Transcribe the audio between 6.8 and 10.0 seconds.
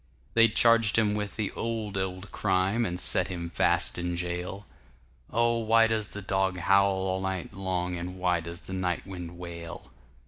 all night long, And why does the night wind wail?